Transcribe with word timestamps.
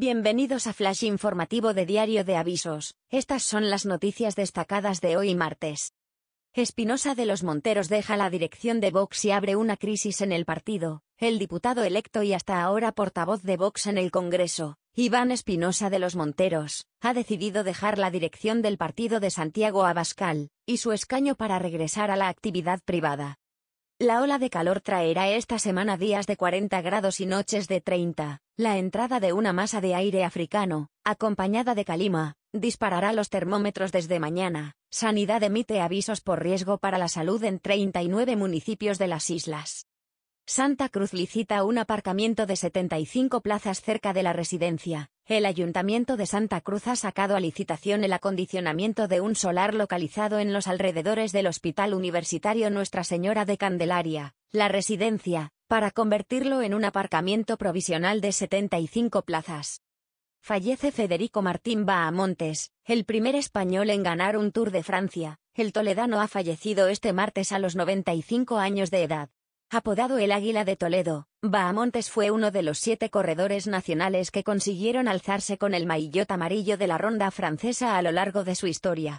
Bienvenidos 0.00 0.68
a 0.68 0.72
Flash 0.72 1.02
Informativo 1.02 1.74
de 1.74 1.84
Diario 1.84 2.22
de 2.22 2.36
Avisos. 2.36 2.94
Estas 3.10 3.42
son 3.42 3.68
las 3.68 3.84
noticias 3.84 4.36
destacadas 4.36 5.00
de 5.00 5.16
hoy 5.16 5.34
martes. 5.34 5.92
Espinosa 6.52 7.16
de 7.16 7.26
los 7.26 7.42
Monteros 7.42 7.88
deja 7.88 8.16
la 8.16 8.30
dirección 8.30 8.78
de 8.78 8.92
Vox 8.92 9.24
y 9.24 9.32
abre 9.32 9.56
una 9.56 9.76
crisis 9.76 10.20
en 10.20 10.30
el 10.30 10.44
partido. 10.44 11.02
El 11.16 11.40
diputado 11.40 11.82
electo 11.82 12.22
y 12.22 12.32
hasta 12.32 12.62
ahora 12.62 12.92
portavoz 12.92 13.42
de 13.42 13.56
Vox 13.56 13.88
en 13.88 13.98
el 13.98 14.12
Congreso, 14.12 14.76
Iván 14.94 15.32
Espinosa 15.32 15.90
de 15.90 15.98
los 15.98 16.14
Monteros, 16.14 16.86
ha 17.00 17.12
decidido 17.12 17.64
dejar 17.64 17.98
la 17.98 18.12
dirección 18.12 18.62
del 18.62 18.78
partido 18.78 19.18
de 19.18 19.30
Santiago 19.30 19.84
Abascal, 19.84 20.50
y 20.64 20.76
su 20.76 20.92
escaño 20.92 21.34
para 21.34 21.58
regresar 21.58 22.12
a 22.12 22.16
la 22.16 22.28
actividad 22.28 22.78
privada. 22.84 23.40
La 24.00 24.22
ola 24.22 24.38
de 24.38 24.48
calor 24.48 24.80
traerá 24.80 25.28
esta 25.28 25.58
semana 25.58 25.96
días 25.96 26.28
de 26.28 26.36
40 26.36 26.80
grados 26.82 27.18
y 27.18 27.26
noches 27.26 27.66
de 27.66 27.80
30. 27.80 28.38
La 28.56 28.78
entrada 28.78 29.18
de 29.18 29.32
una 29.32 29.52
masa 29.52 29.80
de 29.80 29.96
aire 29.96 30.22
africano, 30.22 30.90
acompañada 31.02 31.74
de 31.74 31.84
calima, 31.84 32.36
disparará 32.52 33.12
los 33.12 33.28
termómetros 33.28 33.90
desde 33.90 34.20
mañana. 34.20 34.76
Sanidad 34.88 35.42
emite 35.42 35.80
avisos 35.80 36.20
por 36.20 36.40
riesgo 36.40 36.78
para 36.78 36.96
la 36.96 37.08
salud 37.08 37.42
en 37.42 37.58
39 37.58 38.36
municipios 38.36 38.98
de 38.98 39.08
las 39.08 39.30
islas. 39.30 39.88
Santa 40.46 40.88
Cruz 40.90 41.12
licita 41.12 41.64
un 41.64 41.78
aparcamiento 41.78 42.46
de 42.46 42.54
75 42.54 43.40
plazas 43.40 43.82
cerca 43.82 44.12
de 44.12 44.22
la 44.22 44.32
residencia. 44.32 45.10
El 45.28 45.44
Ayuntamiento 45.44 46.16
de 46.16 46.24
Santa 46.24 46.62
Cruz 46.62 46.86
ha 46.86 46.96
sacado 46.96 47.36
a 47.36 47.40
licitación 47.40 48.02
el 48.02 48.14
acondicionamiento 48.14 49.08
de 49.08 49.20
un 49.20 49.34
solar 49.34 49.74
localizado 49.74 50.38
en 50.38 50.54
los 50.54 50.66
alrededores 50.66 51.32
del 51.32 51.48
Hospital 51.48 51.92
Universitario 51.92 52.70
Nuestra 52.70 53.04
Señora 53.04 53.44
de 53.44 53.58
Candelaria, 53.58 54.34
la 54.52 54.68
residencia, 54.68 55.50
para 55.66 55.90
convertirlo 55.90 56.62
en 56.62 56.72
un 56.72 56.86
aparcamiento 56.86 57.58
provisional 57.58 58.22
de 58.22 58.32
75 58.32 59.20
plazas. 59.20 59.82
Fallece 60.40 60.92
Federico 60.92 61.42
Martín 61.42 61.84
Bahamontes, 61.84 62.72
el 62.86 63.04
primer 63.04 63.34
español 63.34 63.90
en 63.90 64.02
ganar 64.02 64.38
un 64.38 64.50
Tour 64.50 64.70
de 64.70 64.82
Francia. 64.82 65.40
El 65.52 65.74
toledano 65.74 66.22
ha 66.22 66.28
fallecido 66.28 66.88
este 66.88 67.12
martes 67.12 67.52
a 67.52 67.58
los 67.58 67.76
95 67.76 68.56
años 68.56 68.90
de 68.90 69.02
edad. 69.02 69.28
Apodado 69.70 70.16
el 70.16 70.32
Águila 70.32 70.64
de 70.64 70.76
Toledo, 70.76 71.26
Bahamontes 71.42 72.10
fue 72.10 72.30
uno 72.30 72.50
de 72.50 72.62
los 72.62 72.78
siete 72.78 73.10
corredores 73.10 73.66
nacionales 73.66 74.30
que 74.30 74.42
consiguieron 74.42 75.08
alzarse 75.08 75.58
con 75.58 75.74
el 75.74 75.84
maillot 75.84 76.30
amarillo 76.30 76.78
de 76.78 76.86
la 76.86 76.96
ronda 76.96 77.30
francesa 77.30 77.98
a 77.98 78.00
lo 78.00 78.10
largo 78.10 78.44
de 78.44 78.54
su 78.54 78.66
historia. 78.66 79.16